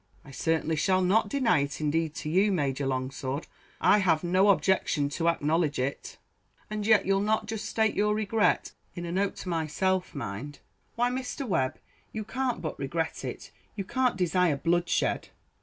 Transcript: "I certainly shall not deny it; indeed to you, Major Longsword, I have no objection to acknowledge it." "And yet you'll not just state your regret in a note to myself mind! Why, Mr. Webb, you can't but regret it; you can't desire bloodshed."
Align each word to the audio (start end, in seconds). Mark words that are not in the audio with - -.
"I 0.25 0.31
certainly 0.31 0.77
shall 0.77 1.03
not 1.03 1.29
deny 1.29 1.59
it; 1.59 1.79
indeed 1.79 2.15
to 2.15 2.27
you, 2.29 2.51
Major 2.51 2.87
Longsword, 2.87 3.45
I 3.79 3.99
have 3.99 4.23
no 4.23 4.49
objection 4.49 5.09
to 5.09 5.27
acknowledge 5.29 5.77
it." 5.77 6.17
"And 6.71 6.87
yet 6.87 7.05
you'll 7.05 7.19
not 7.19 7.45
just 7.45 7.65
state 7.65 7.93
your 7.93 8.15
regret 8.15 8.71
in 8.95 9.05
a 9.05 9.11
note 9.11 9.35
to 9.35 9.49
myself 9.49 10.15
mind! 10.15 10.57
Why, 10.95 11.11
Mr. 11.11 11.47
Webb, 11.47 11.75
you 12.13 12.23
can't 12.23 12.63
but 12.63 12.79
regret 12.79 13.23
it; 13.23 13.51
you 13.75 13.83
can't 13.83 14.17
desire 14.17 14.57
bloodshed." 14.57 15.29